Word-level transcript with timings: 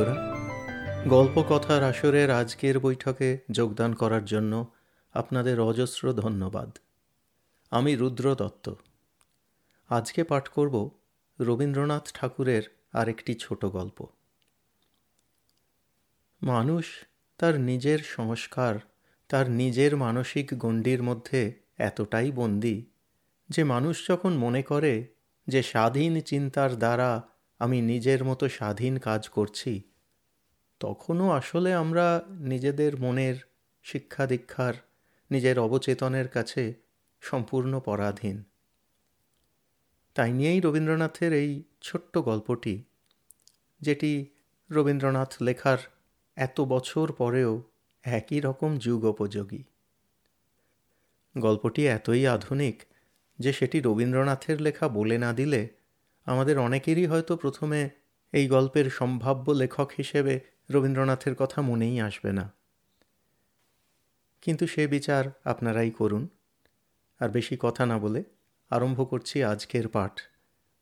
বন্ধুরা 0.00 0.36
গল্প 1.08 1.44
কথার 1.48 1.82
আসরের 1.82 2.30
আজকের 2.30 2.78
বৈঠকে 2.78 3.38
যোগদান 3.50 3.94
করার 3.94 4.24
জন্য 4.24 4.72
আপনাদের 5.12 5.60
অজস্র 5.60 6.12
ধন্যবাদ। 6.12 6.78
আমি 7.70 7.96
রুদ্র 7.96 8.34
দত্ত। 8.34 8.74
আজকে 9.88 10.24
পাঠ 10.24 10.48
করব 10.48 10.90
রবীন্দ্রনাথ 11.40 12.12
ঠাকুরের 12.14 12.62
আরেকটি 12.92 13.34
ছোট 13.34 13.64
গল্প। 13.64 14.06
মানুষ 16.42 16.86
তার 17.38 17.60
নিজের 17.60 17.98
সংস্কার, 17.98 18.74
তার 19.28 19.50
নিজের 19.50 19.96
মানসিক 19.96 20.58
গণ্ডির 20.58 21.02
মধ্যে 21.02 21.54
এতটাই 21.78 22.32
বন্দী 22.32 22.86
যে 23.48 23.64
মানুষ 23.64 24.08
যখন 24.08 24.32
মনে 24.32 24.62
করে 24.62 25.06
যে 25.46 25.62
স্বাধীন 25.62 26.20
চিন্তার 26.20 26.76
দ্বারা 26.76 27.22
আমি 27.58 27.80
নিজের 27.80 28.24
মতো 28.24 28.48
স্বাধীন 28.48 28.98
কাজ 28.98 29.28
করছি 29.28 29.89
তখনও 30.80 31.30
আসলে 31.30 31.74
আমরা 31.74 32.24
নিজেদের 32.40 33.00
মনের 33.00 33.36
শিক্ষা 33.84 34.26
দীক্ষার, 34.26 34.74
নিজের 35.30 35.58
অবচেতনের 35.58 36.28
কাছে 36.28 36.74
সম্পূর্ণ 37.20 37.80
পরাধীন। 37.80 38.44
তাই 40.14 40.32
নিয়েই 40.32 40.60
রবীন্দ্রনাথের 40.60 41.32
এই 41.32 41.62
ছোট্ট 41.80 42.18
গল্পটি, 42.18 42.82
যেটি 43.80 44.26
রবীন্দ্রনাথ 44.70 45.42
লেখার 45.42 45.78
এত 46.36 46.60
বছর 46.60 47.12
পরেও 47.12 47.62
একই 48.04 48.40
রকম 48.40 48.76
যুগ 48.76 49.04
উপযোগী। 49.04 49.64
গল্পটি 51.38 51.86
এতই 51.86 52.26
আধুনিক 52.26 52.82
যে 53.38 53.52
সেটি 53.52 53.80
রবীন্দ্রনাথের 53.80 54.60
লেখা 54.62 54.88
বলে 54.88 55.18
না 55.18 55.32
দিলে 55.32 55.68
আমাদের 56.24 56.58
অনেকেরই 56.58 57.06
হয়তো 57.06 57.36
প্রথমে 57.36 57.90
এই 58.32 58.48
গল্পের 58.48 58.90
সম্ভাব্য 58.90 59.50
লেখক 59.50 59.88
হিসেবে 59.96 60.40
রবীন্দ্রনাথের 60.70 61.34
কথা 61.34 61.62
মনেই 61.62 62.00
আসবে 62.00 62.32
না। 62.32 62.52
কিন্তু 64.42 64.66
সে 64.66 64.86
বিচার 64.86 65.24
আপনারাই 65.44 65.90
করুন। 65.90 66.28
আর 67.20 67.28
বেশি 67.28 67.56
কথা 67.60 67.86
না 67.86 67.98
বলে 67.98 68.24
আরম্ভ 68.70 69.10
করছি 69.10 69.44
আজকের 69.44 69.88
পাঠ। 69.88 70.20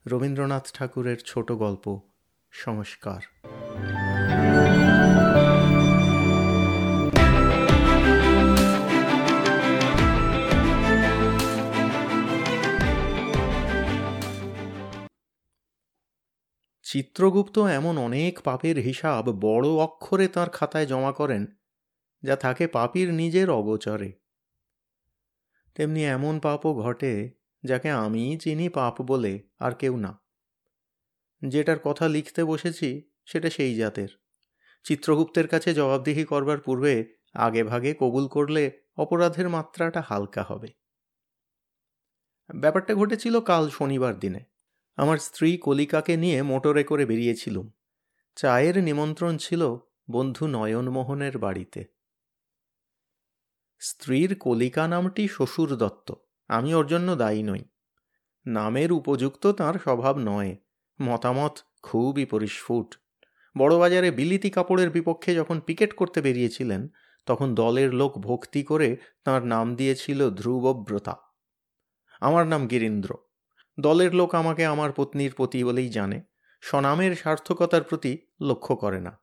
রবীন্দ্রনাথ 0.07 0.73
ঠাকুরের 0.73 1.19
ছোট 1.19 1.53
গল্প, 1.53 2.01
সংস্কার। 2.51 3.21
চিত্রগুপ্ত 16.91 17.59
এমন 17.59 17.99
অনেক 17.99 18.41
পাপের 18.41 18.77
হিসাব 18.77 19.31
বড় 19.31 19.69
অক্ষরে 19.69 20.29
তার 20.29 20.51
খাতায় 20.51 20.87
জমা 20.87 21.13
করেন, 21.13 21.47
যা 22.23 22.37
থাকে 22.37 22.67
পাপির 22.67 23.15
নিজের 23.15 23.51
অগোচরে। 23.51 24.13
তেমনি 25.75 26.05
এমন 26.07 26.41
পাপও 26.41 26.75
ঘটে 26.75 27.33
যাকে 27.65 27.91
আমি 27.91 28.39
চিনি 28.39 28.69
পাপ 28.69 29.03
বলে 29.03 29.49
আর 29.59 29.73
কেউ 29.73 29.97
না। 29.97 30.23
যেটার 31.43 31.79
কথা 31.79 32.09
লিখতে 32.09 32.45
বসেছি 32.45 33.11
সেটা 33.25 33.51
সেই 33.51 33.77
জাতের। 33.77 34.09
চিত্রগুপ্তের 34.85 35.49
কাছে 35.49 35.75
জবাবদিহি 35.75 36.25
করবার 36.25 36.59
পূর্বে 36.59 37.15
আগে 37.35 37.65
ভাগে 37.65 37.95
কবুল 37.95 38.29
করলে 38.29 38.81
অপরাধের 38.97 39.49
মাত্রাটা 39.49 40.01
হালকা 40.01 40.43
হবে। 40.43 40.69
ব্যাপারটা 42.55 42.95
ঘটেছিল 42.95 43.41
কাল 43.41 43.71
শনিবার 43.71 44.19
দিনে। 44.19 44.58
আমার 44.99 45.19
স্ত্রী 45.19 45.57
কলিকাকে 45.57 46.17
নিয়ে 46.17 46.43
মোটরে 46.43 46.85
করে 46.85 47.07
বেরিয়েছিলুম। 47.07 47.71
চায়ের 48.37 48.83
নিমন্ত্রণ 48.83 49.37
ছিল 49.37 49.77
বন্ধু 50.11 50.47
নয়নমোহনের 50.47 51.39
বাড়িতে। 51.39 51.85
স্ত্রীর 53.79 54.39
কলিকা 54.39 54.89
নামটি 54.89 55.29
শ্বশুর 55.29 55.77
দত্ত, 55.77 56.13
আমি 56.49 56.75
ওর 56.75 56.87
জন্য 56.87 57.17
দায়ী 57.17 57.43
নই। 57.43 57.65
নামের 58.47 58.93
উপযুক্ত 58.93 59.47
তার 59.47 59.75
স্বভাব 59.75 60.19
নয়, 60.19 60.57
মতামত 61.03 61.59
খুবই 61.83 62.25
পরিস্ফুট। 62.25 62.97
বড়বাজারে 63.59 64.11
বিলিতি 64.11 64.51
কাপড়ের 64.51 64.91
বিপক্ষে 64.91 65.35
যখন 65.35 65.61
পিকেট 65.61 65.93
করতে 65.93 66.21
বেরিয়েছিলেন, 66.21 66.89
তখন 67.27 67.55
দলের 67.55 67.95
লোক 67.95 68.19
ভক্তি 68.19 68.63
করে 68.63 68.97
তার 69.25 69.47
নাম 69.47 69.77
দিয়েছিল 69.77 70.31
ধ্রুবব্রতা। 70.31 71.17
আমার 72.21 72.47
নাম 72.47 72.67
গিরীন্দ্র। 72.67 73.28
দলের 73.81 74.15
লোক 74.15 74.35
আমাকে 74.35 74.67
আমার 74.67 74.93
পত্নীর 74.93 75.35
প্রতি 75.35 75.65
বলেই 75.65 75.89
জানে, 75.89 76.23
স্বনামের 76.61 77.17
সার্থকতার 77.17 77.83
প্রতি 77.83 78.19
লক্ষ্য 78.41 78.77
করে 78.77 79.01
না। 79.01 79.21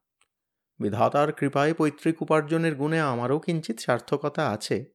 বিধাতার 0.80 1.34
কৃপায় 1.34 1.74
পৈতৃক 1.74 2.22
উপার্জনের 2.22 2.76
গুণে 2.76 3.00
আমারও 3.00 3.40
কিঞ্চিত 3.40 3.80
সার্থকতা 3.80 4.50
আছে। 4.50 4.86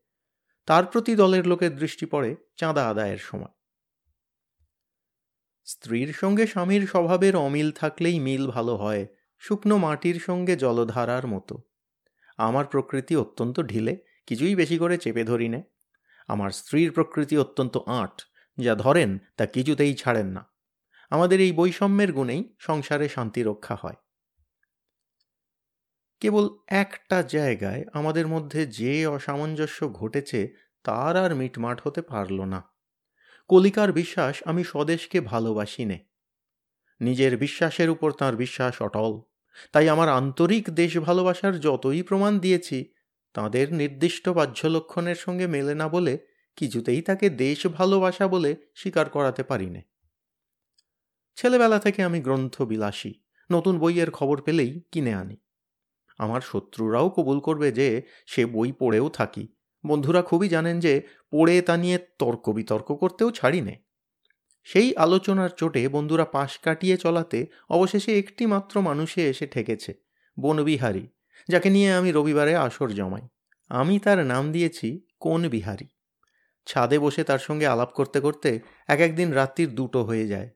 তার 0.66 0.86
প্রতি 0.86 1.16
দলের 1.16 1.46
লোকের 1.46 1.76
দৃষ্টি 1.76 2.06
পড়ে 2.06 2.36
চাঁদা 2.56 2.88
আদায়ের 2.88 3.18
সময়। 3.18 3.52
স্ত্রীর 5.64 6.12
সঙ্গে 6.12 6.46
স্বামীর 6.46 6.86
স্বভাবের 6.86 7.36
অমিল 7.36 7.72
থাকলেই 7.72 8.20
মিল 8.20 8.46
ভালো 8.46 8.76
হয় 8.76 9.06
শুকনো 9.38 9.76
মাটির 9.76 10.20
সঙ্গে 10.20 10.56
জলধারার 10.56 11.26
মতো। 11.26 11.62
আমার 12.36 12.66
প্রকৃতি 12.66 13.16
অত্যন্ত 13.16 13.60
ঢিলে, 13.60 13.96
কিছুই 14.26 14.54
বেশি 14.54 14.78
করে 14.78 14.98
চেপে 14.98 15.24
ধরি 15.24 15.48
না। 15.48 15.62
আমার 16.28 16.50
স্ত্রীর 16.50 16.92
প্রকৃতি 16.92 17.38
অত্যন্ত 17.38 17.78
আঁট। 17.86 18.29
যা 18.60 18.74
ধরেন 18.74 19.18
তা 19.36 19.46
কিছুতেই 19.46 19.94
ছাড়েন 19.94 20.26
না। 20.26 20.50
আমাদের 21.10 21.40
এই 21.40 21.52
বৈষম্যের 21.52 22.12
গুণেই 22.12 22.54
সংসারে 22.58 23.08
শান্তি 23.08 23.42
রক্ষা 23.42 23.74
হয়। 23.74 23.94
কেবল 26.20 26.48
একটা 26.68 27.22
জায়গায় 27.22 27.84
আমাদের 27.92 28.26
মধ্যে 28.26 28.66
যে 28.66 29.06
অসামঞ্জস্য 29.06 29.92
ঘটেছে, 29.92 30.54
তার 30.84 31.16
আর 31.16 31.34
মিটমাট 31.34 31.80
হতে 31.84 32.02
পারল 32.02 32.44
না। 32.44 32.62
কলিকার 33.48 33.92
বিশ্বাস, 33.92 34.42
আমি 34.44 34.64
স্বদেশকে 34.64 35.20
ভালোবাসি 35.20 35.84
নে। 35.84 36.04
নিজের 37.00 37.36
বিশ্বাসের 37.36 37.90
উপর 37.90 38.12
তার 38.12 38.36
বিশ্বাস 38.36 38.82
অটল। 38.82 39.20
তাই 39.72 39.88
আমার 39.88 40.08
আন্তরিক 40.08 40.70
দেশ 40.70 40.98
ভালোবাসার 40.98 41.60
যতই 41.60 42.02
প্রমাণ 42.02 42.38
দিয়েছি, 42.38 42.92
তাদের 43.32 43.72
নির্দিষ্ট 43.72 44.28
বাহ্য 44.28 44.66
লক্ষণের 44.66 45.14
সঙ্গে 45.14 45.46
মেলে 45.46 45.74
না 45.74 45.88
বলে 45.88 46.29
কিছুতেই 46.56 47.02
তাকে 47.02 47.30
দেশ 47.30 47.66
ভালোবাসা 47.66 48.28
বলে 48.28 48.56
স্বীকার 48.74 49.08
করাতে 49.08 49.42
পারি 49.42 49.70
নে 49.70 49.82
ছেলেবেলা 51.36 51.78
থেকে 51.78 52.02
আমি 52.02 52.20
গ্রন্থ 52.20 52.62
বিলাসী 52.62 53.14
নতুন 53.52 53.78
বইয়ের 53.78 54.10
খবর 54.10 54.42
পেলেই 54.42 54.82
কিনে 54.92 55.14
আনি। 55.14 55.36
আমার 56.18 56.40
শত্রুরাও 56.40 57.10
কবুল 57.10 57.40
করবে 57.40 57.72
যে 57.72 58.02
সে 58.26 58.46
বই 58.46 58.72
পড়েও 58.72 59.08
থাকি। 59.08 59.48
বন্ধুরা 59.86 60.22
খুবই 60.22 60.48
জানেন 60.48 60.80
যে 60.80 61.02
পড়ে 61.30 61.62
তা 61.62 61.76
নিয়ে 61.76 61.98
তর্ক 62.18 62.50
বিতর্ক 62.50 62.92
করতেও 62.92 63.30
ছাড়ি 63.30 63.60
নে 63.60 63.82
সেই 64.64 64.96
আলোচনার 64.96 65.50
চোটে 65.50 65.88
বন্ধুরা 65.88 66.24
পাশ 66.24 66.58
কাটিয়ে 66.58 66.96
চলাতে 66.96 67.46
অবশেষে 67.68 68.18
একটি 68.18 68.46
মাত্র 68.46 68.80
মানুষে 68.80 69.30
এসে 69.30 69.46
ঠেকেছে, 69.46 69.94
বনবিহারী, 70.40 71.06
যাকে 71.48 71.70
নিয়ে 71.70 71.92
আমি 71.92 72.12
রবিবারে 72.12 72.56
আসর 72.56 72.88
জমাই। 72.88 73.22
আমি 73.68 73.98
তার 73.98 74.26
নাম 74.26 74.52
দিয়েছি 74.52 75.06
কোন 75.20 75.48
বিহারী 75.48 75.88
ছাদে 76.66 76.98
বসে 76.98 77.24
তার 77.24 77.38
সঙ্গে 77.38 77.66
আলাপ 77.66 77.90
করতে 77.92 78.20
করতে 78.20 78.60
এক 78.88 79.00
একদিন 79.00 79.32
রাত্রির 79.32 79.74
দুটো 79.74 80.02
হয়ে 80.02 80.26
যায়। 80.26 80.50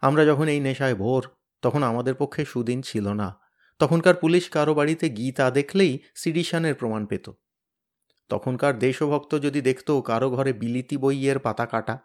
আমরা 0.00 0.24
যখন 0.24 0.48
এই 0.48 0.60
নেশায় 0.60 0.94
ভোর, 0.94 1.22
তখন 1.62 1.82
আমাদের 1.82 2.14
পক্ষে 2.14 2.44
সুদিন 2.44 2.82
ছিল 2.82 3.08
না। 3.12 3.40
তখনকার 3.78 4.14
পুলিশ 4.14 4.50
কারও 4.50 4.74
বাড়িতে 4.74 5.10
গীতা 5.10 5.50
দেখলেই 5.50 5.98
সিডিশানের 6.14 6.74
প্রমাণ 6.74 7.06
পেত। 7.06 7.30
তখনকার 8.28 8.78
দেশভক্ত 8.78 9.34
যদি 9.34 9.60
দেখত 9.60 10.00
কারও 10.00 10.30
ঘরে 10.30 10.52
বিলিতি 10.52 10.96
বইয়ের 10.96 11.38
পাতা 11.38 11.66
কাটা, 11.66 11.98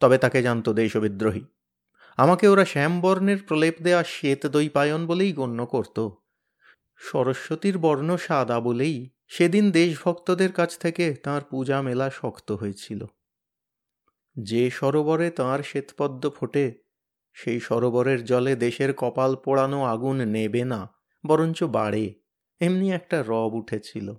তবে 0.00 0.18
তাকে 0.18 0.42
জানত 0.42 0.68
দেশবিদ্রোহী 0.68 1.44
আমাকে 2.16 2.48
ওরা 2.48 2.64
শ্যামবর্ণের 2.64 3.38
প্রলেপ 3.48 3.82
দেওয়া 3.82 4.04
শ্বেত 4.04 4.46
দৈপায়ন 4.46 5.06
বলেই 5.06 5.32
গণ্য 5.32 5.66
করত। 5.66 6.08
সরস্বতীর 6.96 7.78
বর্ণ 7.78 8.16
সাদা 8.16 8.60
বলেই 8.60 9.10
সেদিন 9.30 9.70
দেশভক্তদের 9.70 10.52
কাছ 10.52 10.78
থেকে 10.78 11.14
তার 11.14 11.40
পূজা 11.44 11.82
মেলা 11.82 12.10
শক্ত 12.10 12.52
হয়েছিল। 12.52 13.06
যে 14.36 14.70
সরোবরে 14.70 15.30
তাঁর 15.30 15.62
শ্বেতপদ্ম 15.62 16.30
ফোটে, 16.30 16.82
সেই 17.34 17.60
সরোবরের 17.60 18.24
জলে 18.24 18.56
দেশের 18.56 18.94
কপাল 18.96 19.36
পোড়ানো 19.36 19.84
আগুন 19.84 20.16
নেবে 20.16 20.64
না, 20.64 20.94
বরঞ্চ 21.26 21.62
বাড়ে, 21.62 22.14
এমনি 22.60 22.92
একটা 22.92 23.22
রব 23.22 23.54
উঠেছিল। 23.54 24.14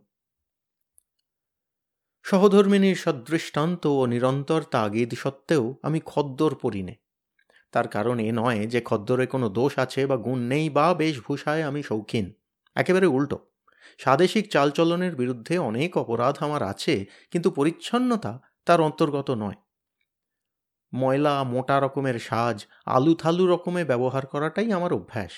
সহধর্মিনীর 2.23 2.95
সদৃষ্টান্ত 2.95 3.85
ও 3.85 4.05
নিরন্তর 4.05 4.61
তাগিদ 4.63 5.13
সত্ত্বেও 5.13 5.75
আমি 5.81 6.01
খদ্দর 6.05 6.55
পড়িনে 6.55 6.95
তার 7.71 7.87
কারণ 7.87 8.19
এ 8.19 8.31
নয় 8.31 8.67
যে 8.67 8.81
খদ্দরে 8.81 9.27
কোনো 9.27 9.49
দোষ 9.49 9.79
আছে 9.79 10.05
বা 10.05 10.17
গুণ 10.17 10.39
নেই 10.39 10.69
বা 10.69 10.93
বেশভূষায় 10.93 11.63
আমি 11.63 11.83
শৌখিন। 11.83 12.33
একেবারে 12.75 13.05
উল্টো। 13.05 13.50
স্বাদেশিক 13.97 14.51
চালচলনের 14.51 15.15
বিরুদ্ধে 15.15 15.57
অনেক 15.57 15.97
অপরাধ 15.97 16.35
আমার 16.39 16.63
আছে, 16.63 17.05
কিন্তু 17.31 17.51
পরিচ্ছন্নতা 17.51 18.41
তার 18.65 18.81
অন্তর্গত 18.81 19.29
নয়। 19.31 19.55
ময়লা, 20.93 21.43
মোটা 21.43 21.79
রকমের 21.79 22.19
সাজ 22.19 22.65
আলু 22.85 23.15
থালু 23.15 23.47
রকমে 23.47 23.83
ব্যবহার 23.85 24.25
করাটাই 24.25 24.71
আমার 24.71 24.93
অভ্যাস। 24.93 25.33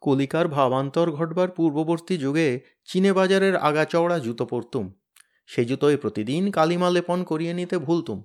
কলিকার 0.00 0.48
ভাবান্তর 0.48 1.10
ঘটবার 1.10 1.48
পূর্ববর্তী 1.48 2.18
যুগে 2.18 2.60
চীনে 2.84 3.12
বাজারের 3.12 3.56
আগাচওড়া 3.56 4.18
জুতো 4.18 4.46
পরতুম। 4.46 4.92
সে 5.46 5.64
জুতোয় 5.64 5.96
প্রতিদিন 5.96 6.50
কালিমা 6.50 6.90
লেপন 6.90 7.24
করিয়ে 7.24 7.54
নিতে 7.54 7.78
ভুলতুম। 7.78 8.18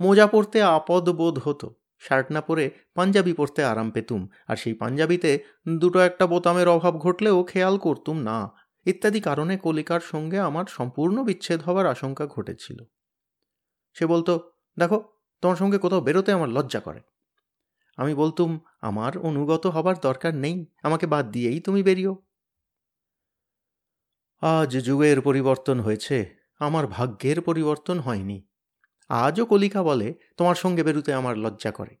মোজা 0.00 0.26
পরতে 0.26 0.62
আপদ 0.62 1.08
বোধ 1.10 1.38
হতো, 1.38 1.74
শার্ট 1.98 2.32
না 2.32 2.40
পরে 2.40 2.70
পাঞ্জাবি 2.94 3.32
পরতে 3.32 3.64
আরাম 3.64 3.90
পেতুম, 3.90 4.28
আর 4.48 4.56
সেই 4.56 4.74
পাঞ্জাবিতে 4.74 5.30
দুটো 5.78 5.98
একটা 5.98 6.26
বোতামের 6.26 6.68
অভাব 6.68 6.94
ঘটলেও 6.98 7.44
খেয়াল 7.44 7.78
করতুম 7.78 8.16
না। 8.18 8.38
ইত্যাদি 8.86 9.20
কারণে 9.20 9.58
কলিকার 9.58 10.00
সঙ্গে 10.00 10.38
আমার 10.38 10.64
সম্পূর্ণ 10.68 11.24
বিচ্ছেদ 11.24 11.62
হওয়ার 11.62 11.86
আশঙ্কা 11.86 12.26
ঘটেছিল। 12.26 12.84
সে 13.94 14.06
বলতো, 14.06 14.52
দেখো, 14.78 15.12
তোমার 15.40 15.56
সঙ্গে 15.56 15.78
কোথাও 15.78 16.00
বেরোতে 16.00 16.32
আমার 16.32 16.48
লজ্জা 16.48 16.80
করে। 16.80 17.00
আমি 17.96 18.14
বলতুম, 18.14 18.58
আমার 18.80 19.18
অনুগত 19.18 19.66
হবার 19.66 19.94
দরকার 20.00 20.34
নেই, 20.34 20.66
আমাকে 20.82 21.06
বাদ 21.06 21.30
দিয়েই 21.30 21.60
তুমি 21.60 21.82
বেরিও 21.82 22.22
আজ 24.42 24.84
যুগের 24.84 25.20
পরিবর্তন 25.20 25.80
হয়েছে, 25.80 26.36
আমার 26.58 26.86
ভাগ্যের 26.86 27.40
পরিবর্তন 27.40 27.98
হয়নি। 27.98 28.46
আজও 29.08 29.46
কলিকা 29.46 29.82
বলে, 29.82 30.14
তোমার 30.36 30.54
সঙ্গে 30.54 30.82
বেরুতে 30.82 31.14
আমার 31.14 31.38
লজ্জা 31.38 31.70
করে। 31.70 31.96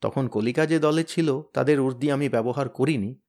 তখন 0.00 0.28
কলিকা 0.28 0.66
যে 0.66 0.78
দলে 0.78 1.04
ছিল, 1.04 1.42
তাদের 1.54 1.80
উর্দি 1.80 2.10
আমি 2.10 2.28
ব্যবহার 2.28 2.68
করিনি। 2.68 3.20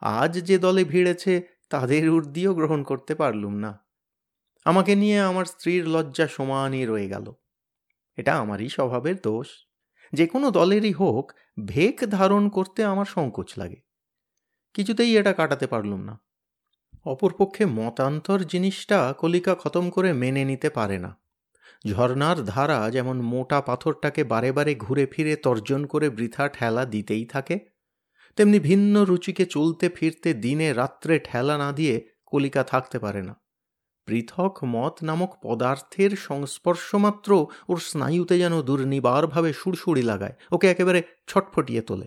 আজ 0.00 0.38
যে 0.38 0.58
দলে 0.58 0.84
ভিড়েছে 0.84 1.57
তাদের 1.68 2.08
উর্দিও 2.08 2.54
গ্রহণ 2.54 2.82
করতে 2.82 3.14
পারলুম 3.14 3.54
না। 3.54 3.84
আমাকে 4.64 4.94
নিয়ে 4.94 5.20
আমার 5.20 5.44
স্ত্রীর 5.44 5.88
লজ্জা 5.88 6.28
সমানই 6.28 6.86
রয়ে 6.86 7.08
গেল। 7.08 7.32
এটা 8.16 8.38
আমারই 8.38 8.68
স্বভাবের 8.68 9.14
দোষ। 9.22 9.46
যে 10.12 10.26
কোনো 10.26 10.50
দলেরই 10.50 10.92
হোক, 10.92 11.32
ভেক 11.66 12.00
ধারণ 12.10 12.48
করতে 12.48 12.84
আমার 12.84 13.04
সংকোচ 13.04 13.58
লাগে। 13.58 13.76
কিছুতেই 14.74 15.18
এটা 15.18 15.32
কাটাতে 15.32 15.66
পারলুম 15.66 16.00
না। 16.00 16.20
অপরপক্ষে 17.04 17.66
মতান্তর 17.66 18.40
জিনিসটা 18.44 19.14
কলিকা 19.18 19.54
খতম 19.54 19.90
করে 19.90 20.12
মেনে 20.12 20.44
নিতে 20.44 20.70
পারে 20.70 20.98
না। 20.98 21.20
ঝর্নার 21.86 22.44
ধারা 22.44 22.90
যেমন 22.90 23.20
মোটা 23.20 23.60
পাথরটাকে 23.60 24.24
বারে 24.24 24.52
বারে 24.52 24.74
ঘুরে 24.74 25.06
ফিরে 25.06 25.36
তর্জন 25.36 25.86
করে 25.86 26.10
বৃথা 26.10 26.48
ঠেলা 26.48 26.84
দিতেই 26.84 27.24
থাকে 27.26 27.77
তেমনি 28.38 28.58
ভিন্ন 28.60 29.04
রুচিকে 29.04 29.46
চলতে 29.46 29.88
ফিরতে 29.88 30.34
দিনে 30.34 30.72
রাত্রে 30.72 31.18
ঠেলা 31.18 31.58
না 31.58 31.72
দিয়ে 31.72 32.06
কলিকা 32.26 32.64
থাকতে 32.64 32.98
পারে 32.98 33.22
না। 33.22 33.34
পৃথক 34.06 34.64
মত 34.64 35.02
নামক 35.02 35.36
পদার্থের 35.42 36.10
সংস্পর্শমাত্র 36.16 37.46
ওর 37.68 37.78
স্নায়ুতে 37.78 38.38
যেন 38.38 38.62
দুর্নিবারভাবে 38.62 39.52
সুড়সুড়ি 39.52 40.02
লাগায়, 40.02 40.34
ওকে 40.50 40.70
একেবারে 40.70 41.02
ছটফটিয়ে 41.26 41.82
তোলে। 41.82 42.06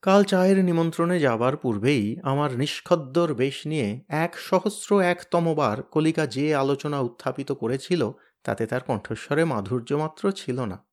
কাল 0.00 0.24
চায়ের 0.24 0.64
নিমন্ত্রণে 0.64 1.20
যাবার 1.20 1.56
পূর্বেই 1.56 2.16
আমার 2.22 2.50
নিষ্খদ্দর 2.56 3.34
বেশ 3.34 3.66
নিয়ে 3.66 4.00
এক 4.08 4.38
সহস্র 4.38 5.00
একতমবার 5.00 5.82
কলিকা 5.82 6.26
যে 6.26 6.54
আলোচনা 6.54 7.00
উত্থাপিত 7.00 7.52
করেছিল, 7.52 8.10
তাতে 8.42 8.66
তার 8.66 8.80
কণ্ঠস্বরে 8.80 9.44
মাধুর্য 9.44 9.94
মাত্র 9.94 10.32
ছিল 10.32 10.60
না। 10.64 10.89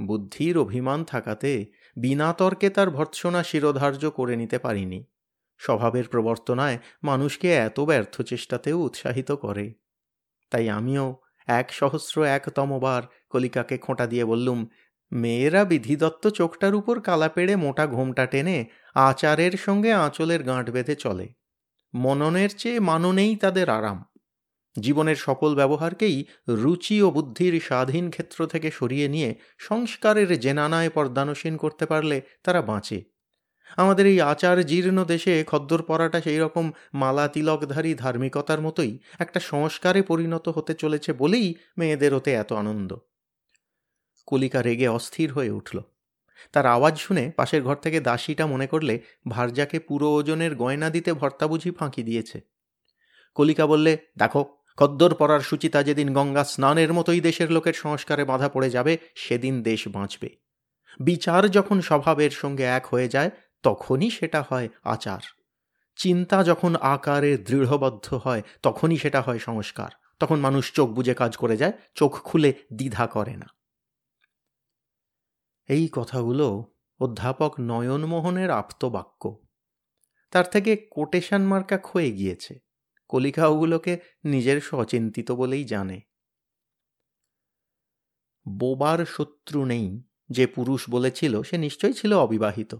বুদ্ধির 0.00 0.58
অভিমান 0.58 1.04
থাকাতে 1.04 1.66
বিনা 1.96 2.32
তর্কে 2.32 2.70
তার 2.70 2.90
ভর্ৎসনা 2.90 3.42
শিরোধার্য 3.42 4.10
করে 4.10 4.36
নিতে 4.36 4.58
পারিনি। 4.58 5.04
স্বভাবের 5.58 6.08
প্রবর্তনায় 6.08 6.78
মানুষকে 7.02 7.54
এত 7.54 7.80
ব্যর্থ 7.80 8.22
চেষ্টাতেও 8.22 8.80
উৎসাহিত 8.80 9.32
করে। 9.32 9.74
তাই 10.50 10.68
আমিও 10.68 11.16
এক 11.46 11.72
সহস্র 11.72 12.24
একতমবার 12.24 13.02
কলিকাকে 13.30 13.78
খোঁটা 13.78 14.06
দিয়ে 14.06 14.24
বললুম, 14.24 14.66
মেয়েরা 15.12 15.64
বিধিদত্ত 15.64 16.26
চোখটার 16.26 16.74
উপর 16.74 17.00
কালা 17.00 17.28
পেড়ে 17.28 17.56
মোটা 17.56 17.86
ঘোমটা 17.86 18.26
টেনে 18.26 18.66
আচারের 18.94 19.52
সঙ্গে 19.52 19.92
আঁচলের 19.92 20.42
গাঁট 20.42 20.70
বেঁধে 20.70 20.96
চলে। 20.96 21.28
মননের 21.94 22.48
চেয়ে 22.58 22.80
মাননেই 22.80 23.36
তাদের 23.36 23.68
আরাম। 23.68 24.04
জীবনের 24.80 25.16
সকল 25.16 25.54
ব্যবহারকেই 25.54 26.24
রুচি 26.48 27.02
ও 27.02 27.10
বুদ্ধির 27.10 27.60
স্বাধীন 27.60 28.10
ক্ষেত্র 28.10 28.46
থেকে 28.46 28.70
সরিয়ে 28.70 29.08
নিয়ে 29.08 29.34
সংস্কারের 29.58 30.40
জেনানায় 30.40 30.90
পর্দানসীন 30.90 31.56
করতে 31.56 31.86
পারলে 31.86 32.22
তারা 32.42 32.62
বাঁচে। 32.62 33.04
আমাদের 33.76 34.06
এই 34.06 34.20
আচার 34.20 34.66
জীর্ণ 34.66 35.04
দেশে 35.04 35.44
খদ্দর 35.46 35.82
পরাটা 35.82 36.20
সেই 36.20 36.38
রকম 36.38 36.72
মালা 36.94 37.28
তিলকধারী 37.28 37.94
ধার্মিকতার 37.94 38.60
মতোই 38.60 38.98
একটা 39.18 39.40
সংস্কারে 39.40 40.02
পরিণত 40.02 40.48
হতে 40.48 40.74
চলেছে 40.74 41.12
বলেই 41.12 41.54
মেয়েদের 41.78 42.14
ওতে 42.14 42.32
এত 42.32 42.52
আনন্দ। 42.52 42.96
কলিকা 44.26 44.62
রেগে 44.62 44.88
অস্থির 44.88 45.32
হয়ে 45.32 45.50
উঠল। 45.50 45.80
তার 46.52 46.66
আওয়াজ 46.66 46.98
শুনে 46.98 47.32
পাশের 47.36 47.62
ঘর 47.62 47.76
থেকে 47.76 48.00
দাসীটা 48.00 48.46
মনে 48.46 48.66
করলে 48.66 49.00
ভারজাকে 49.28 49.78
পুরো 49.78 50.10
ওজনের 50.14 50.56
গয়না 50.56 50.90
দিতে 50.90 51.12
ভর্তা 51.12 51.46
বুঝি 51.46 51.70
ফাঁকি 51.70 52.02
দিয়েছে। 52.02 52.40
কলিকা 53.34 53.66
বললে, 53.66 53.98
দেখো 54.18 54.55
খদ্দর 54.76 55.14
পরার 55.14 55.40
সুচিতা 55.40 55.82
যেদিন 55.82 56.14
গঙ্গা 56.14 56.44
স্নানের 56.44 56.92
মতোই 56.92 57.20
দেশের 57.20 57.52
লোকের 57.52 57.72
সংস্কারে 57.72 58.24
বাধা 58.24 58.48
পড়ে 58.48 58.70
যাবে, 58.70 58.98
সেদিন 59.14 59.62
দেশ 59.62 59.88
বাঁচবে। 59.88 60.36
বিচার 61.00 61.50
যখন 61.50 61.80
স্বভাবের 61.80 62.30
সঙ্গে 62.30 62.62
এক 62.62 62.86
হয়ে 62.86 63.08
যায়, 63.08 63.30
তখনই 63.62 64.10
সেটা 64.10 64.44
হয় 64.50 64.68
আচার। 64.84 65.20
চিন্তা 65.96 66.44
যখন 66.44 66.76
আকারে 66.76 67.36
দৃঢ়বদ্ধ 67.36 68.14
হয়, 68.14 68.42
তখনই 68.62 68.96
সেটা 68.96 69.20
হয় 69.20 69.38
সংস্কার। 69.38 69.90
তখন 70.20 70.40
মানুষ 70.40 70.72
চোখ 70.72 70.88
বুঝে 70.88 71.14
কাজ 71.14 71.36
করে 71.36 71.56
যায়, 71.56 71.72
চোখ 71.94 72.22
খুলে 72.22 72.54
দ্বিধা 72.72 73.06
করে 73.06 73.36
না। 73.36 73.46
এই 75.68 75.88
কথাগুলো 75.92 76.72
অধ্যাপক 77.00 77.54
নয়নমোহনের 77.60 78.50
আপ্তবাক্য। 78.50 79.44
তার 80.30 80.44
থেকে 80.44 80.76
কোটেশন 80.76 81.42
মার্কা 81.42 81.78
ক্ষয়ে 81.78 82.10
গিয়েছে 82.10 82.65
কলিকা 83.08 83.46
ওগুলোকে 83.46 83.98
নিজের 84.24 84.60
সচিন্তিত 84.60 85.32
বলেই 85.32 85.64
জানে। 85.64 86.00
বোবার 88.48 89.06
শত্রু 89.06 89.64
নেই, 89.64 90.02
যে 90.30 90.46
পুরুষ 90.46 90.90
বলেছিল 90.90 91.42
সে 91.42 91.58
নিশ্চয়ই 91.58 91.92
ছিল 91.92 92.12
অবিবাহিত। 92.14 92.74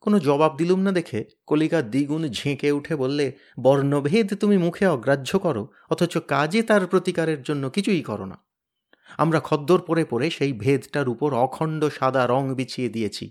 কোনো 0.00 0.18
জবাব 0.18 0.56
দিলুম 0.56 0.80
না 0.80 0.92
দেখে 0.92 1.24
কলিকা 1.46 1.82
দ্বিগুণ 1.82 2.28
ঝেঁকে 2.28 2.72
উঠে 2.72 2.96
বললে, 2.96 3.32
বর্ণভেদ 3.60 4.34
তুমি 4.34 4.58
মুখে 4.58 4.86
অগ্রাহ্য 4.86 5.38
করো, 5.38 5.68
অথচ 5.90 6.18
কাজে 6.18 6.62
তার 6.62 6.86
প্রতিকারের 6.86 7.42
জন্য 7.42 7.70
কিছুই 7.70 8.02
করো 8.02 8.24
না। 8.24 8.44
আমরা 9.18 9.40
খদ্দর 9.40 9.80
পরে 9.80 10.04
পরে 10.04 10.30
সেই 10.30 10.52
ভেদটার 10.52 11.08
উপর 11.08 11.34
অখণ্ড 11.34 11.84
সাদা 11.84 12.26
রং 12.26 12.54
বিছিয়ে 12.54 12.88
দিয়েছি। 12.88 13.30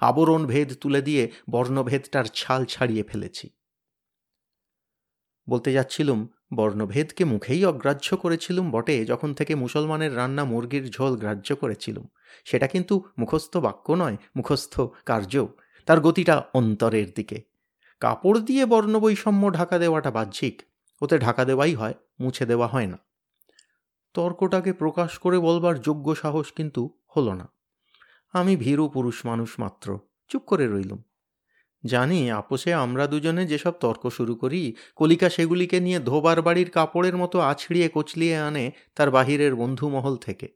আবরণ 0.00 0.46
ভেদ 0.46 0.72
তুলে 0.80 1.02
দিয়ে 1.02 1.30
বর্ণভেদটার 1.50 2.24
ছাল 2.24 2.64
ছাড়িয়ে 2.64 3.02
ফেলেছি। 3.02 3.50
বলতে 5.48 5.72
যাচ্ছিলুম, 5.72 6.28
বর্ণভেদকে 6.54 7.24
মুখেই 7.24 7.64
অগ্রাহ্য 7.64 8.16
করেছিলুম 8.16 8.70
বটে 8.70 9.04
যখন 9.04 9.34
থেকে 9.34 9.54
মুসলমানের 9.54 10.16
রান্না 10.16 10.44
মুরগির 10.44 10.90
ঝোল 10.90 11.16
গ্রাহ্য 11.16 11.56
করেছিলুম। 11.56 12.08
সেটা 12.44 12.66
কিন্তু 12.66 13.04
মুখস্থ 13.18 13.56
বাক্য 13.56 13.92
নয়, 13.92 14.16
মুখস্থ 14.36 14.80
কার্য 15.06 15.46
তার 15.86 16.00
গতিটা 16.00 16.44
অন্তরের 16.54 17.06
দিকে। 17.14 17.42
কাপড় 18.00 18.40
দিয়ে 18.40 18.66
বর্ণবৈষম্য 18.66 19.52
ঢাকা 19.52 19.78
দেওয়াটা 19.78 20.10
বাহ্যিক। 20.10 20.62
ওতে 21.02 21.18
ঢাকা 21.18 21.44
দেওয়াই 21.44 21.74
হয়, 21.74 21.94
মুছে 22.20 22.46
দেওয়া 22.46 22.66
হয় 22.66 22.86
না। 22.86 22.98
তর্কটাকে 24.14 24.72
প্রকাশ 24.72 25.18
করে 25.18 25.38
বলবার 25.38 25.80
যোগ্য 25.80 26.14
সাহস 26.14 26.52
কিন্তু 26.52 26.90
হলো 27.16 27.34
না। 27.34 27.48
আমি 28.32 28.56
ভীরু 28.56 28.88
পুরুষ 28.88 29.26
মানুষ 29.26 29.60
মাত্র। 29.60 29.98
চুপ 30.28 30.42
করে 30.42 30.68
রইলুম। 30.68 31.02
জানি 31.86 32.30
আপোষে 32.30 32.74
আমরা 32.74 33.06
দুজনে 33.06 33.46
যেসব 33.46 33.72
তর্ক 33.72 34.08
শুরু 34.08 34.34
করি, 34.34 34.76
কলিকা 34.96 35.30
সেগুলিকে 35.30 35.80
নিয়ে 35.80 35.98
ধোবার 36.00 36.42
বাড়ির 36.42 36.70
কাপড়ের 36.70 37.16
মতো 37.16 37.40
আছড়িয়ে 37.40 37.90
কচলিয়ে 37.94 38.36
আনে 38.36 38.72
তার 38.94 39.10
বাহিরের 39.10 39.54
বন্ধুমহল 39.54 40.16
থেকে। 40.16 40.48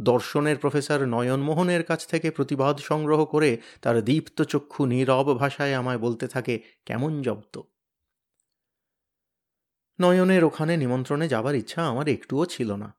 দর্শনের 0.00 0.58
প্রফেসর 0.58 1.04
নয়নমোহনের 1.04 1.84
কাছ 1.84 2.06
থেকে 2.06 2.30
প্রতিবাদ 2.30 2.78
সংগ্রহ 2.78 3.24
করে 3.24 3.60
তার 3.82 4.04
দীপ্ত 4.04 4.42
চক্ষু 4.42 4.86
নীরব 4.86 5.38
ভাষায় 5.38 5.74
আমায় 5.74 5.98
বলতে 5.98 6.28
থাকে, 6.28 6.62
কেমন 6.84 7.22
জব্দ? 7.22 7.62
নয়নের 10.00 10.44
ওখানে 10.44 10.76
নিমন্ত্রণে 10.76 11.28
যাবার 11.28 11.54
ইচ্ছা 11.54 11.88
আমার 11.88 12.08
একটুও 12.08 12.44
ছিল 12.46 12.72
না। 12.72 12.96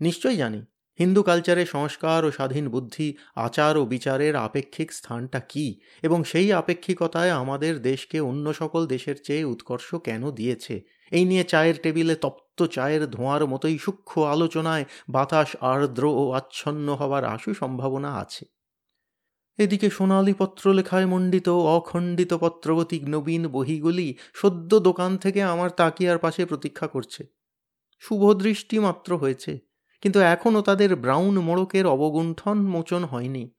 নিশ্চয়ই 0.00 0.36
জানি 0.36 0.71
হিন্দু 0.98 1.22
কালচারে 1.22 1.66
সংস্কার 1.66 2.24
ও 2.24 2.30
স্বাধীন 2.30 2.68
বুদ্ধি, 2.68 3.16
আচার 3.34 3.76
ও 3.76 3.86
বিচারের 3.86 4.36
আপেক্ষিক 4.36 4.92
স্থানটা 4.92 5.40
কি? 5.40 5.80
এবং 6.02 6.24
সেই 6.24 6.52
আপেক্ষিকতায় 6.52 7.30
আমাদের 7.30 7.82
দেশকে 7.82 8.20
অন্য 8.20 8.54
সকল 8.54 8.86
দেশের 8.86 9.16
চেয়ে 9.24 9.44
উৎকর্ষ 9.44 9.94
কেন 9.94 10.30
দিয়েছে? 10.30 10.80
এই 11.10 11.24
নিয়ে 11.24 11.44
চায়ের 11.44 11.74
টেবিলে 11.82 12.16
তপ্ত 12.16 12.62
চায়ের 12.62 13.10
ধোঁয়ার 13.10 13.46
মতোই 13.46 13.78
সূক্ষ্ম 13.78 14.22
আলোচনায় 14.22 14.84
বাতাস 15.08 15.56
আর্দ্র 15.60 16.04
ও 16.04 16.32
আচ্ছন্ন 16.32 16.94
হবার 16.94 17.24
আশু 17.24 17.54
সম্ভাবনা 17.54 18.14
আছে। 18.14 18.44
এদিকে 19.58 19.90
সোনালি 19.90 20.34
পত্রলেখায় 20.38 21.06
মণ্ডিত, 21.06 21.48
অখণ্ডিত 21.48 22.34
পত্রবতী 22.34 23.00
নবীন 23.00 23.48
বহিগুলি 23.48 24.14
সদ্য 24.34 24.78
দোকান 24.78 25.16
থেকে 25.16 25.42
আমার 25.42 25.70
তাকিয়ার 25.70 26.18
পাশে 26.18 26.46
প্রতীক্ষা 26.46 26.86
করছে। 26.86 27.26
শুভদৃষ্টি 27.98 28.78
মাত্র 28.78 29.16
হয়েছে। 29.16 29.71
কিন্তু 30.02 30.20
এখনও 30.20 30.62
তাদের 30.62 30.96
ব্রাউন 30.96 31.38
মোড়কের 31.38 31.86
অবগুণ্ঠন 31.86 32.58
মোচন 32.58 33.04
হয়নি। 33.04 33.54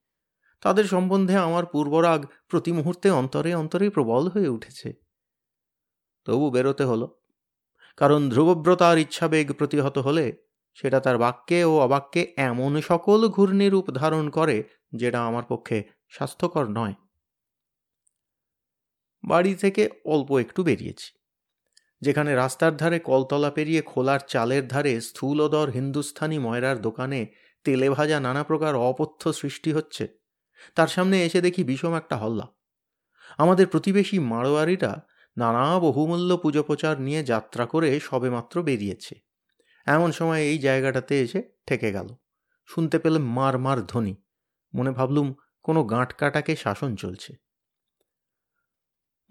তাদের 0.61 0.85
সম্বন্ধে 0.85 1.35
আমার 1.37 1.65
পূর্বরাগ 1.65 2.25
প্রতি 2.47 2.71
মুহূর্তে 2.71 3.09
অন্তরে 3.11 3.55
অন্তরে 3.55 3.89
প্রবল 3.89 4.27
হয়ে 4.27 4.47
উঠেছে। 4.47 4.93
তবু 6.25 6.51
বেরোতে 6.51 6.83
হলো। 6.83 7.19
কারণ 7.97 8.29
ধ্রুবব্রতার 8.29 8.97
ইচ্ছাবেগ 8.97 9.53
প্রতিহত 9.53 9.97
হলে 9.97 10.33
সেটা 10.73 10.99
তার 10.99 11.17
বাক্যে 11.17 11.63
ও 11.63 11.79
অবাক্যে 11.79 12.33
এমন 12.37 12.81
সকল 12.81 13.27
ঘূর্ণিরূপ 13.27 13.91
ধারণ 13.91 14.29
করে 14.29 14.63
যেটা 14.93 15.27
আমার 15.27 15.43
পক্ষে 15.49 15.83
স্বাস্থ্যকর 16.09 16.65
নয়। 16.65 16.93
বাড়ি 19.23 19.55
থেকে 19.55 19.89
অল্প 20.05 20.31
একটু 20.31 20.63
বেরিয়েছি। 20.63 21.22
যেখানে 22.03 22.35
রাস্তার 22.35 22.77
ধারে 22.77 22.99
কলতলা 22.99 23.51
পেরিয়ে 23.51 23.81
খোলার 23.81 24.19
চালের 24.27 24.67
ধারে 24.67 25.01
স্থূলদর 25.01 25.69
হিন্দুস্থানি 25.69 26.37
ময়রার 26.39 26.81
দোকানে 26.81 27.27
তেলে 27.63 27.89
ভাজা 27.89 28.19
নানা 28.19 28.43
প্রকার 28.43 28.75
অপথ্য 28.75 29.33
সৃষ্টি 29.33 29.71
হচ্ছে। 29.71 30.07
তার 30.75 30.87
সামনে 30.87 31.25
এসে 31.25 31.41
দেখি 31.41 31.63
বিষম 31.63 31.93
একটা 31.95 32.15
হল্লা। 32.17 32.47
আমাদের 33.37 33.67
প্রতিবেশী 33.67 34.19
মারোয়ারিটা 34.19 35.01
নানা 35.37 35.79
বহুমূল্য 35.79 36.37
পুজো 36.37 36.63
প্রচার 36.63 37.01
নিয়ে 37.01 37.23
যাত্রা 37.23 37.65
করে 37.65 37.99
সবেমাত্র 37.99 38.63
বেরিয়েছে। 38.63 39.15
এমন 39.85 40.11
সময় 40.11 40.41
এই 40.41 40.57
জায়গাটাতে 40.57 41.21
এসে 41.21 41.43
ঠেকে 41.67 41.91
গেল। 41.91 42.07
শুনতে 42.67 42.99
পেলাম 42.99 43.23
মার 43.23 43.55
মার 43.57 43.85
ধ্বনি। 43.85 44.15
মনে 44.73 44.91
ভাবলুম, 44.91 45.35
কোনো 45.63 45.83
গাঁট 45.83 46.13
কাটাকে 46.13 46.55
শাসন 46.55 46.95
চলছে। 46.95 47.42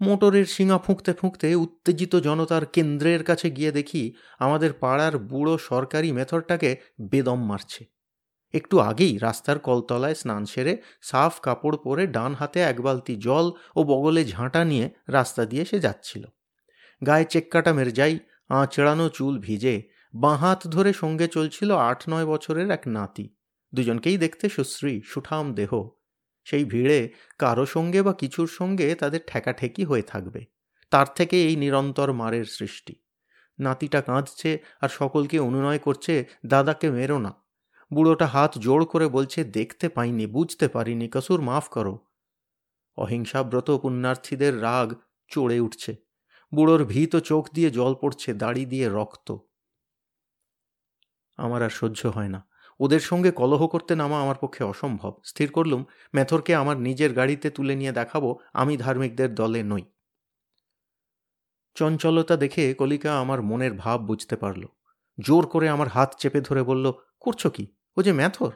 মোটরের 0.01 0.45
শিঙা 0.45 0.77
ফুঁকতে 0.77 1.13
ফুঁকতে 1.13 1.55
উত্তেজিত 1.55 2.15
জনতার 2.15 2.65
কেন্দ্রের 2.65 3.23
কাছে 3.23 3.49
গিয়ে 3.49 3.71
দেখি 3.71 4.13
আমাদের 4.39 4.73
পাড়ার 4.73 5.17
বুড়ো 5.17 5.57
সরকারি 5.57 6.11
মেথরটাকে 6.11 6.77
বেদম 7.01 7.39
মারছে। 7.45 7.85
একটু 8.53 8.79
আগেই 8.79 9.17
রাস্তার 9.17 9.59
কলতলায় 9.59 10.13
স্নান 10.13 10.45
সেরে 10.45 10.77
সাফ 11.01 11.39
কাপড় 11.39 11.77
পরে 11.77 12.07
ডান 12.07 12.33
হাতে 12.33 12.59
এক 12.59 12.81
বালতি 12.81 13.15
জল 13.15 13.51
ও 13.75 13.83
বগলে 13.83 14.25
ঝাঁটা 14.25 14.65
নিয়ে 14.65 14.89
রাস্তা 15.07 15.45
দিয়ে 15.45 15.65
সে 15.65 15.79
যাচ্ছিল। 15.79 16.23
গায়ে 17.01 17.25
চেক্কাটা 17.25 17.73
মেরজাই 17.73 18.19
আঁচড়ানো 18.49 19.09
চুল 19.09 19.39
ভিজে, 19.39 19.75
বাঁ 20.13 20.37
হাত 20.37 20.67
ধরে 20.67 20.93
সঙ্গে 20.93 21.27
চলছিল 21.27 21.69
আট 21.71 21.99
নয় 22.09 22.25
বছরের 22.25 22.71
এক 22.71 22.83
নাতি। 22.87 23.25
দুজনকেই 23.73 24.17
দেখতে 24.17 24.49
সুশ্রী, 24.49 25.01
সুঠাম 25.05 25.53
দেহ। 25.53 25.71
সেই 26.43 26.65
ভিড়ে 26.65 27.13
কারও 27.39 27.65
সঙ্গে 27.65 28.01
বা 28.01 28.13
কিছুর 28.13 28.47
সঙ্গে 28.47 28.95
তাদের 28.95 29.19
ঠেকাঠেকি 29.27 29.83
হয়ে 29.83 30.01
থাকবে। 30.01 30.45
তার 30.91 31.05
থেকে 31.15 31.43
এই 31.43 31.55
নিরন্তর 31.55 32.13
মারের 32.13 32.45
সৃষ্টি। 32.45 32.95
নাতিটা 33.59 34.01
কাঁদছে 34.01 34.59
আর 34.81 34.89
সকলকে 34.89 35.39
অনুনয় 35.39 35.79
করছে, 35.79 36.25
দাদাকে 36.45 36.91
মেরো 36.91 37.17
না। 37.17 37.33
বুড়োটা 37.93 38.25
হাত 38.25 38.57
জোড় 38.57 38.85
করে 38.85 39.07
বলছে, 39.07 39.43
দেখতে 39.43 39.89
পাইনি, 39.89 40.27
বুঝতে 40.27 40.67
পারিনি, 40.67 41.09
কসুর 41.13 41.41
মাফ 41.41 41.69
করো। 41.69 42.07
অহিংসাব্রত 42.97 43.71
পুণ্যার্থীদের 43.71 44.61
রাগ 44.61 44.93
চড়ে 45.27 45.59
উঠছে। 45.59 45.95
বুড়োর 46.55 46.85
ভীত 46.85 47.15
চোখ 47.15 47.49
দিয়ে 47.53 47.69
জল 47.69 47.95
পড়ছে, 47.95 48.33
দাড়ি 48.33 48.65
দিয়ে 48.65 48.89
রক্ত। 48.89 49.37
আমার 51.37 51.63
আর 51.63 51.69
সহ্য 51.69 52.05
হয় 52.05 52.27
না। 52.27 52.52
ওদের 52.79 52.99
সঙ্গে 52.99 53.31
কলহ 53.31 53.67
করতে 53.67 53.95
নামা 53.95 54.21
আমার 54.21 54.35
পক্ষে 54.41 54.63
অসম্ভব। 54.63 55.21
স্থির 55.25 55.51
করলুম, 55.51 55.85
মেথরকে 56.13 56.55
আমার 56.55 56.77
নিজের 56.77 57.13
গাড়িতে 57.13 57.49
তুলে 57.49 57.75
নিয়ে 57.75 57.91
দেখাবো, 57.91 58.39
আমি 58.53 58.77
ধার্মিকদের 58.77 59.35
দলে 59.35 59.63
নই। 59.63 59.83
চঞ্চলতা 61.75 62.35
দেখে 62.35 62.73
কলিকা 62.73 63.19
আমার 63.19 63.41
মনের 63.41 63.73
ভাব 63.73 64.01
বুঝতে 64.01 64.35
পারল। 64.35 64.65
জোর 65.19 65.47
করে 65.47 65.69
আমার 65.69 65.87
হাত 65.87 66.15
চেপে 66.17 66.41
ধরে 66.41 66.63
বলল, 66.63 66.91
করছ 67.19 67.47
কি? 67.47 67.67
ও 67.97 68.01
যে 68.01 68.13
ম্যাথর 68.13 68.51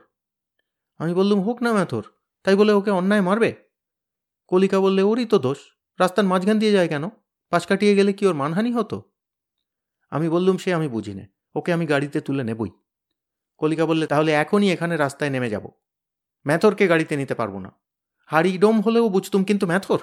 আমি 0.98 1.14
বললুম, 1.14 1.42
হোক 1.42 1.62
না 1.62 1.74
ম্যাথর 1.74 2.02
তাই 2.44 2.56
বলে 2.56 2.74
ওকে 2.74 2.92
অন্যায় 2.92 3.22
মারবে? 3.22 3.56
কলিকা 4.48 4.80
বললে, 4.80 5.02
ওরই 5.02 5.26
তো 5.26 5.40
দোষ, 5.40 5.58
রাস্তার 6.00 6.26
মাঝখান 6.26 6.60
দিয়ে 6.60 6.72
যায় 6.72 6.88
কেন? 6.88 7.10
পাশ 7.50 7.68
কাটিয়ে 7.68 7.96
গেলে 7.96 8.14
কি 8.14 8.28
ওর 8.28 8.34
মানহানি 8.34 8.72
হতো? 8.72 9.12
আমি 10.10 10.30
বললুম, 10.30 10.58
সে 10.58 10.74
আমি 10.74 10.88
বুঝি 10.88 11.26
ওকে 11.56 11.74
আমি 11.74 11.86
গাড়িতে 11.86 12.22
তুলে 12.22 12.44
নেবই। 12.44 12.70
কলিকা 13.58 13.86
বললে, 13.86 14.08
তাহলে 14.08 14.32
এখনই 14.32 14.72
এখানে 14.72 14.98
রাস্তায় 14.98 15.30
নেমে 15.30 15.50
যাব। 15.50 15.68
ম্যাথরকে 16.46 16.88
গাড়িতে 16.88 17.18
নিতে 17.18 17.36
পারব 17.36 17.60
না। 17.60 17.72
হাড়ি 18.26 18.58
ডোম 18.58 18.82
হলেও 18.82 19.10
বুঝতুম 19.10 19.44
কিন্তু 19.44 19.68
ম্যাথর? 19.68 20.00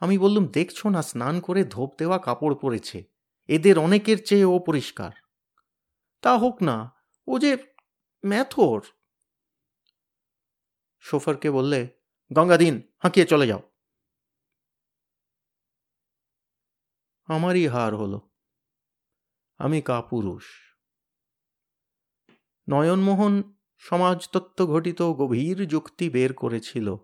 আমি 0.00 0.18
বললুম, 0.18 0.46
দেখছ 0.46 0.86
না, 0.86 1.02
স্নান 1.02 1.40
করে 1.40 1.64
ধোপ 1.64 1.98
দেওয়া 1.98 2.18
কাপড় 2.18 2.54
পরেছে। 2.54 3.04
এদের 3.48 3.78
অনেকের 3.78 4.24
চেয়ে 4.24 4.44
ও 4.44 4.58
পরিষ্কার। 4.58 5.12
তা 6.22 6.38
হোক 6.38 6.62
না, 6.62 6.92
ও 7.28 7.38
যে 7.38 7.56
ম্যাথর! 8.24 8.80
শোফারকে 11.00 11.50
বললে 11.50 11.88
গঙ্গা 12.30 12.56
দিন 12.56 12.82
হাঁকিয়ে 12.98 13.26
চলে 13.26 13.46
যাও। 13.46 13.60
আমারই 17.28 17.66
হার 17.66 17.96
হলো। 17.96 18.18
আমি 19.58 19.82
কাপুরুষ। 19.82 20.75
নয়নমোহন 22.68 23.34
সমাজতত্ত্ব 23.78 24.66
ঘটিত 24.66 25.02
গভীর 25.02 25.66
যুক্তি 25.66 26.10
বের 26.10 26.32
করেছিল। 26.34 26.96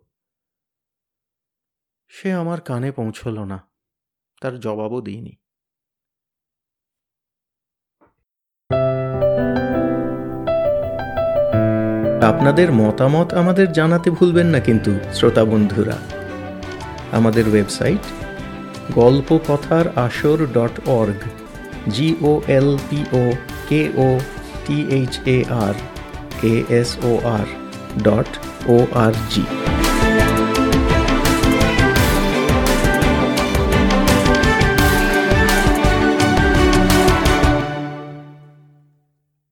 সে 2.11 2.33
আমার 2.33 2.61
কানে 2.61 2.93
পৌঁছল 2.93 3.37
না, 3.45 3.59
তার 4.41 4.61
জবাবও 4.61 5.01
দিইনি। 5.01 5.35
আপনাদের 12.27 12.73
মতামত 12.73 13.35
আমাদের 13.35 13.73
জানাতে 13.73 14.11
ভুলবেন 14.11 14.47
না 14.47 14.61
কিন্তু, 14.61 14.93
শ্রোতা 15.15 15.45
বন্ধুরা। 15.45 15.97
আমাদের 17.13 17.49
ওয়েবসাইট 17.49 18.05
গল্প 18.95 19.39
কথার 19.49 19.99
আসর 19.99 20.39
dot 20.47 20.89
org 20.89 21.23
G O 21.89 22.43
L 22.49 22.79
P O 22.91 23.33
K 23.69 23.83
O 23.97 24.21
T 24.65 24.77
H 24.91 25.13
A 25.27 25.39
R 25.63 25.75
A 26.45 26.55
S 26.71 26.91
O 27.05 27.13
R 27.37 27.47
dot 28.03 28.31
O 28.69 28.77
R 28.97 29.13
G 29.31 29.45